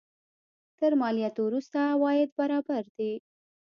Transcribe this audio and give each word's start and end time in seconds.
تر 0.79 0.91
مالیاتو 1.01 1.41
وروسته 1.45 1.77
عواید 1.95 2.29
برابر 2.39 2.83
دي. 2.97 3.11